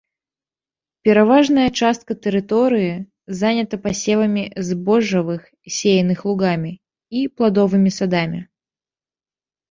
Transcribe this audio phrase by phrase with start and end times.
[1.07, 2.95] Пераважная частка тэрыторыі
[3.41, 5.41] занята пасевамі збожжавых,
[5.75, 6.73] сеяных лугамі
[7.21, 8.41] і пладовымі садамі.